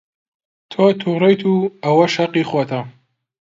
[0.71, 1.53] تۆ تووڕەیت و
[1.83, 2.79] ئەوەش هەقی خۆتە.